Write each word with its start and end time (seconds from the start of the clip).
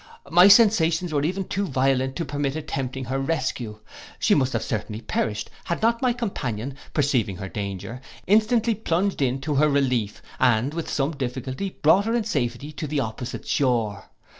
My 0.31 0.47
sensations 0.47 1.13
were 1.13 1.23
even 1.23 1.43
too 1.43 1.67
violent 1.67 2.15
to 2.15 2.25
permit 2.25 2.55
my 2.55 2.59
attempting 2.61 3.05
her 3.05 3.19
rescue: 3.19 3.77
she 4.17 4.33
must 4.33 4.53
have 4.53 4.63
certainly 4.63 4.99
perished 4.99 5.51
had 5.65 5.83
not 5.83 6.01
my 6.01 6.11
companion, 6.11 6.75
perceiving 6.91 7.35
her 7.35 7.47
danger, 7.47 8.01
instantly 8.25 8.73
plunged 8.73 9.21
in 9.21 9.41
to 9.41 9.53
her 9.53 9.69
relief, 9.69 10.23
and 10.39 10.73
with 10.73 10.89
some 10.89 11.11
difficulty, 11.11 11.77
brought 11.83 12.05
her 12.05 12.15
in 12.15 12.23
safety 12.23 12.71
to 12.71 12.87
the 12.87 12.99
opposite 12.99 13.47
shore. 13.47 14.05